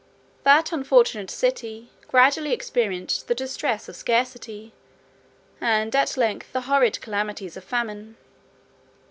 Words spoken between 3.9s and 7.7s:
scarcity, and at length the horrid calamities of